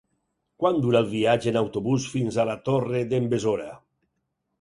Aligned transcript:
Quant 0.61 0.77
dura 0.85 1.01
el 1.03 1.09
viatge 1.11 1.51
en 1.51 1.59
autobús 1.61 2.07
fins 2.13 2.39
a 2.39 2.45
la 2.53 2.57
Torre 2.71 3.03
d'en 3.13 3.29
Besora? 3.35 3.69